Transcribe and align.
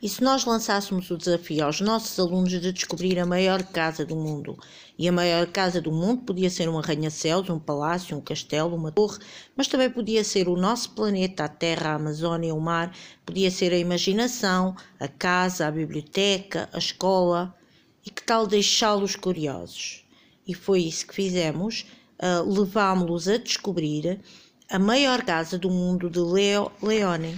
E 0.00 0.08
se 0.08 0.22
nós 0.22 0.44
lançássemos 0.44 1.10
o 1.10 1.16
desafio 1.16 1.64
aos 1.64 1.80
nossos 1.80 2.16
alunos 2.20 2.52
de 2.52 2.72
descobrir 2.72 3.18
a 3.18 3.26
maior 3.26 3.64
casa 3.64 4.06
do 4.06 4.14
mundo? 4.14 4.56
E 4.96 5.08
a 5.08 5.12
maior 5.12 5.48
casa 5.48 5.80
do 5.80 5.90
mundo 5.90 6.22
podia 6.22 6.48
ser 6.48 6.68
um 6.68 6.78
arranha-céus, 6.78 7.50
um 7.50 7.58
palácio, 7.58 8.16
um 8.16 8.20
castelo, 8.20 8.76
uma 8.76 8.92
torre, 8.92 9.18
mas 9.56 9.66
também 9.66 9.90
podia 9.90 10.22
ser 10.22 10.48
o 10.48 10.54
nosso 10.54 10.90
planeta, 10.92 11.42
a 11.42 11.48
Terra, 11.48 11.90
a 11.90 11.94
Amazônia, 11.96 12.54
o 12.54 12.60
mar, 12.60 12.94
podia 13.26 13.50
ser 13.50 13.72
a 13.72 13.78
imaginação, 13.78 14.76
a 15.00 15.08
casa, 15.08 15.66
a 15.66 15.70
biblioteca, 15.72 16.68
a 16.72 16.78
escola. 16.78 17.52
E 18.06 18.10
que 18.10 18.22
tal 18.22 18.46
deixá-los 18.46 19.16
curiosos? 19.16 20.04
E 20.46 20.54
foi 20.54 20.82
isso 20.82 21.08
que 21.08 21.14
fizemos, 21.14 21.86
uh, 22.22 22.48
levámos-los 22.48 23.26
a 23.26 23.36
descobrir 23.36 24.20
a 24.70 24.78
maior 24.78 25.24
casa 25.24 25.58
do 25.58 25.68
mundo 25.68 26.08
de 26.08 26.20
Leo 26.20 26.70
Leone. 26.80 27.36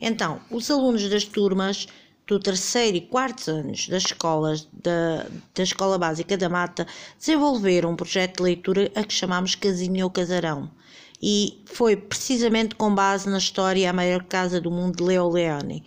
Então, 0.00 0.40
os 0.50 0.70
alunos 0.70 1.08
das 1.08 1.24
turmas 1.24 1.86
do 2.26 2.38
terceiro 2.38 2.96
e 2.98 3.00
quarto 3.00 3.50
anos 3.50 3.88
das 3.88 4.04
escolas 4.04 4.68
da, 4.72 5.26
da 5.54 5.62
Escola 5.62 5.98
Básica 5.98 6.36
da 6.36 6.48
Mata 6.48 6.86
desenvolveram 7.18 7.92
um 7.92 7.96
projeto 7.96 8.36
de 8.36 8.42
leitura 8.42 8.92
a 8.94 9.02
que 9.02 9.14
chamamos 9.14 9.54
Casinha 9.54 10.04
ou 10.04 10.10
Casarão. 10.10 10.70
E 11.20 11.62
foi 11.64 11.96
precisamente 11.96 12.74
com 12.74 12.94
base 12.94 13.28
na 13.28 13.38
história 13.38 13.90
A 13.90 13.92
Maior 13.92 14.22
Casa 14.24 14.60
do 14.60 14.70
Mundo 14.70 14.98
de 14.98 15.02
Leo 15.02 15.28
Leone. 15.28 15.82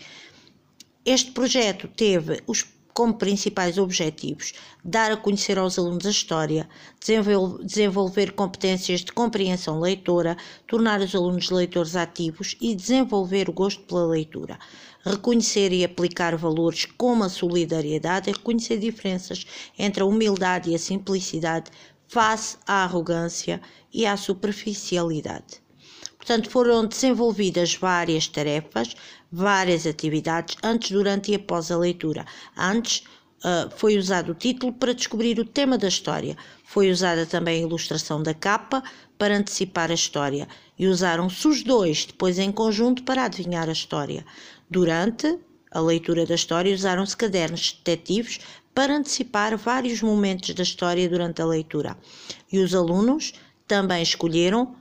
Este 1.06 1.32
projeto 1.32 1.88
teve 1.88 2.42
os 2.48 2.66
como 2.94 3.14
principais 3.14 3.78
objetivos 3.78 4.54
dar 4.84 5.12
a 5.12 5.18
conhecer 5.18 5.58
aos 5.58 5.78
alunos 5.78 6.06
a 6.06 6.10
história, 6.10 6.68
desenvolver 7.64 8.32
competências 8.34 9.02
de 9.02 9.12
compreensão 9.12 9.80
leitora, 9.80 10.36
tornar 10.68 11.00
os 11.02 11.14
alunos 11.16 11.50
leitores 11.50 11.96
ativos 11.96 12.56
e 12.60 12.76
desenvolver 12.76 13.50
o 13.50 13.54
gosto 13.54 13.82
pela 13.84 14.06
leitura, 14.06 14.60
reconhecer 15.04 15.72
e 15.72 15.84
aplicar 15.84 16.36
valores 16.36 16.86
como 16.86 17.24
a 17.24 17.30
solidariedade 17.30 18.30
e 18.30 18.34
reconhecer 18.34 18.78
diferenças 18.78 19.46
entre 19.78 20.04
a 20.04 20.06
humildade 20.06 20.72
e 20.72 20.76
a 20.76 20.80
simplicidade 20.80 21.72
face 22.08 22.58
à 22.68 22.84
arrogância 22.84 23.62
e 23.94 24.06
à 24.06 24.18
superficialidade. 24.18 25.62
Portanto, 26.22 26.52
foram 26.52 26.86
desenvolvidas 26.86 27.74
várias 27.74 28.28
tarefas, 28.28 28.96
várias 29.32 29.88
atividades 29.88 30.56
antes, 30.62 30.92
durante 30.92 31.32
e 31.32 31.36
após 31.36 31.72
a 31.72 31.78
leitura. 31.78 32.28
Antes 32.56 33.00
uh, 33.44 33.72
foi 33.76 33.98
usado 33.98 34.32
o 34.32 34.36
título 34.36 34.72
para 34.72 34.94
descobrir 34.94 35.40
o 35.40 35.46
tema 35.46 35.80
da 35.80 35.88
história. 35.88 36.38
Foi 36.64 36.92
usada 36.92 37.26
também 37.26 37.64
a 37.64 37.66
ilustração 37.66 38.22
da 38.22 38.36
capa 38.36 38.84
para 39.18 39.36
antecipar 39.36 39.90
a 39.90 39.96
história. 39.96 40.48
E 40.78 40.86
usaram-se 40.86 41.48
os 41.48 41.64
dois 41.64 42.06
depois 42.06 42.38
em 42.38 42.52
conjunto 42.52 43.02
para 43.02 43.26
adivinhar 43.26 43.68
a 43.68 43.74
história. 43.74 44.24
Durante 44.70 45.40
a 45.72 45.80
leitura 45.80 46.24
da 46.24 46.36
história, 46.36 46.72
usaram-se 46.72 47.18
cadernos 47.18 47.82
detetives 47.84 48.40
para 48.76 48.96
antecipar 48.96 49.58
vários 49.58 50.04
momentos 50.04 50.54
da 50.54 50.62
história 50.62 51.10
durante 51.10 51.42
a 51.42 51.46
leitura. 51.46 51.98
E 52.52 52.60
os 52.60 52.76
alunos 52.76 53.34
também 53.68 54.04
escolheram 54.04 54.76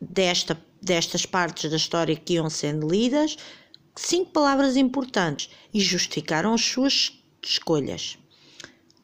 desta 0.00 0.58
destas 0.80 1.26
partes 1.26 1.70
da 1.70 1.76
história 1.76 2.16
que 2.16 2.34
iam 2.34 2.48
sendo 2.48 2.88
lidas, 2.88 3.36
cinco 3.96 4.30
palavras 4.30 4.76
importantes 4.76 5.50
e 5.72 5.80
justificaram 5.80 6.54
as 6.54 6.64
suas 6.64 7.12
escolhas. 7.42 8.18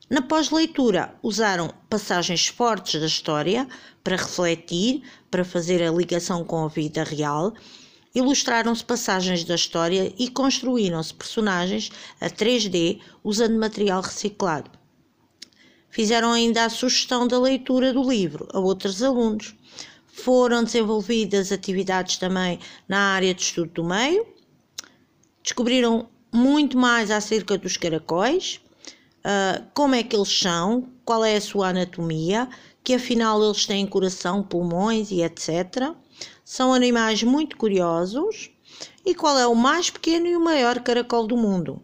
Na 0.08 0.22
pós-leitura, 0.22 1.14
usaram 1.22 1.74
passagens 1.90 2.46
fortes 2.46 3.00
da 3.00 3.06
história 3.06 3.66
para 4.04 4.16
refletir, 4.16 5.02
para 5.30 5.44
fazer 5.44 5.82
a 5.82 5.90
ligação 5.90 6.44
com 6.44 6.64
a 6.64 6.68
vida 6.68 7.02
real, 7.02 7.52
ilustraram-se 8.14 8.84
passagens 8.84 9.42
da 9.42 9.56
história 9.56 10.14
e 10.16 10.28
construíram-se 10.30 11.12
personagens 11.12 11.90
a 12.20 12.30
3D 12.30 13.00
usando 13.24 13.58
material 13.58 14.00
reciclado. 14.00 14.70
Fizeram 15.90 16.30
ainda 16.30 16.64
a 16.64 16.70
sugestão 16.70 17.26
da 17.26 17.38
leitura 17.38 17.92
do 17.92 18.08
livro 18.08 18.46
a 18.52 18.60
outros 18.60 19.02
alunos 19.02 19.56
foram 20.16 20.64
desenvolvidas 20.64 21.52
atividades 21.52 22.16
também 22.16 22.58
na 22.88 23.12
área 23.12 23.34
de 23.34 23.42
estudo 23.42 23.70
do 23.70 23.84
meio, 23.84 24.26
descobriram 25.42 26.08
muito 26.32 26.78
mais 26.78 27.10
acerca 27.10 27.58
dos 27.58 27.76
caracóis, 27.76 28.60
uh, 29.18 29.62
como 29.74 29.94
é 29.94 30.02
que 30.02 30.16
eles 30.16 30.40
são, 30.40 30.88
qual 31.04 31.22
é 31.22 31.36
a 31.36 31.40
sua 31.40 31.68
anatomia, 31.68 32.48
que 32.82 32.94
afinal 32.94 33.44
eles 33.44 33.66
têm 33.66 33.86
coração, 33.86 34.42
pulmões 34.42 35.10
e 35.10 35.22
etc. 35.22 35.94
São 36.44 36.72
animais 36.72 37.22
muito 37.22 37.56
curiosos. 37.56 38.50
E 39.04 39.14
qual 39.14 39.38
é 39.38 39.46
o 39.46 39.54
mais 39.54 39.90
pequeno 39.90 40.26
e 40.26 40.36
o 40.36 40.40
maior 40.40 40.80
caracol 40.80 41.26
do 41.26 41.36
mundo? 41.36 41.80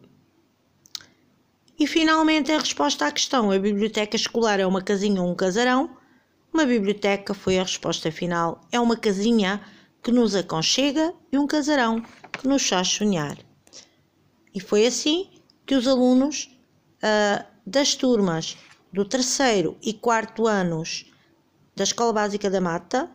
E 1.78 1.86
finalmente 1.86 2.50
a 2.50 2.58
resposta 2.58 3.06
à 3.06 3.12
questão: 3.12 3.50
a 3.50 3.58
biblioteca 3.58 4.16
escolar 4.16 4.58
é 4.58 4.66
uma 4.66 4.82
casinha 4.82 5.22
ou 5.22 5.30
um 5.30 5.34
casarão? 5.34 6.01
Uma 6.52 6.66
biblioteca 6.66 7.32
foi 7.32 7.58
a 7.58 7.62
resposta 7.62 8.12
final. 8.12 8.60
É 8.70 8.78
uma 8.78 8.94
casinha 8.94 9.62
que 10.02 10.12
nos 10.12 10.34
aconchega 10.34 11.14
e 11.32 11.38
um 11.38 11.46
casarão 11.46 12.04
que 12.30 12.46
nos 12.46 12.68
faz 12.68 12.88
sonhar. 12.88 13.38
E 14.54 14.60
foi 14.60 14.86
assim 14.86 15.30
que 15.64 15.74
os 15.74 15.88
alunos 15.88 16.54
uh, 16.98 17.42
das 17.66 17.94
turmas 17.94 18.58
do 18.92 19.02
terceiro 19.02 19.78
e 19.82 19.94
quarto 19.94 20.46
anos 20.46 21.06
da 21.74 21.84
Escola 21.84 22.12
Básica 22.12 22.50
da 22.50 22.60
Mata, 22.60 23.10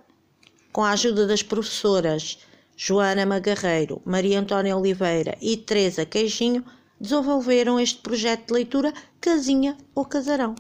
com 0.71 0.83
a 0.83 0.91
ajuda 0.91 1.27
das 1.27 1.43
professoras 1.43 2.39
Joana 2.75 3.23
Magarreiro, 3.23 4.01
Maria 4.03 4.39
Antônia 4.39 4.75
Oliveira 4.75 5.37
e 5.39 5.57
Teresa 5.57 6.07
Queijinho, 6.07 6.65
desenvolveram 6.99 7.79
este 7.79 8.01
projeto 8.01 8.47
de 8.47 8.53
leitura 8.53 8.91
Casinha 9.21 9.77
ou 9.93 10.05
Casarão. 10.05 10.55